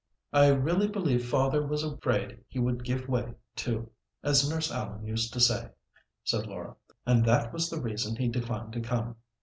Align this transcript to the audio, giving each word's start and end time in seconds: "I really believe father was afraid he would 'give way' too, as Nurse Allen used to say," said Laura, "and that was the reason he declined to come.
"I 0.33 0.47
really 0.47 0.87
believe 0.87 1.29
father 1.29 1.63
was 1.63 1.83
afraid 1.83 2.43
he 2.47 2.57
would 2.57 2.83
'give 2.83 3.07
way' 3.07 3.35
too, 3.55 3.91
as 4.23 4.49
Nurse 4.49 4.71
Allen 4.71 5.05
used 5.05 5.31
to 5.33 5.39
say," 5.39 5.69
said 6.23 6.47
Laura, 6.47 6.75
"and 7.05 7.23
that 7.25 7.53
was 7.53 7.69
the 7.69 7.79
reason 7.79 8.15
he 8.15 8.27
declined 8.27 8.73
to 8.73 8.81
come. 8.81 9.17